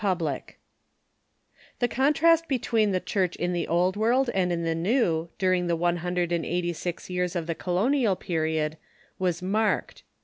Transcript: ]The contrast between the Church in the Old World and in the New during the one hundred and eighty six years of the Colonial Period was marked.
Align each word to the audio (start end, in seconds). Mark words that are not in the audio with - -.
]The 0.01 1.87
contrast 1.87 2.47
between 2.47 2.91
the 2.91 2.99
Church 2.99 3.35
in 3.35 3.53
the 3.53 3.67
Old 3.67 3.95
World 3.95 4.31
and 4.33 4.51
in 4.51 4.63
the 4.63 4.73
New 4.73 5.29
during 5.37 5.67
the 5.67 5.75
one 5.75 5.97
hundred 5.97 6.31
and 6.31 6.43
eighty 6.43 6.73
six 6.73 7.07
years 7.07 7.35
of 7.35 7.45
the 7.45 7.53
Colonial 7.53 8.15
Period 8.15 8.77
was 9.19 9.43
marked. 9.43 10.01